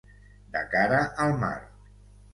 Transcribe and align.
De 0.55 0.63
cara 0.71 1.03
al 1.27 1.37
mar. 1.45 1.55